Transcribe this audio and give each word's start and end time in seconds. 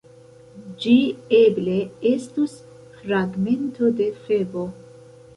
Ĝi 0.83 0.93
eble 1.39 1.75
estus 2.11 2.55
fragmento 3.01 3.91
de 3.99 4.07
Febo. 4.23 4.65